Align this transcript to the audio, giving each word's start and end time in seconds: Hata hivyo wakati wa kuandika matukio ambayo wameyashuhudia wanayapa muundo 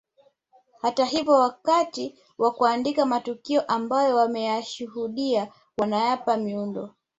Hata 0.81 1.05
hivyo 1.05 1.31
wakati 1.33 2.15
wa 2.37 2.51
kuandika 2.51 3.05
matukio 3.05 3.61
ambayo 3.67 4.15
wameyashuhudia 4.15 5.51
wanayapa 5.77 6.37
muundo 6.37 6.95